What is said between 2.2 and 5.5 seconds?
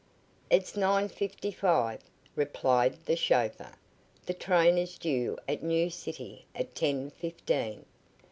replied the chauffeur. "The train is due